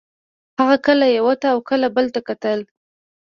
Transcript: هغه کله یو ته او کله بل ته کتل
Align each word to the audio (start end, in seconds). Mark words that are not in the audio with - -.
هغه 0.59 0.77
کله 0.85 1.05
یو 1.17 1.27
ته 1.41 1.47
او 1.53 1.59
کله 1.69 1.87
بل 1.95 2.05
ته 2.13 2.19
کتل 2.27 2.59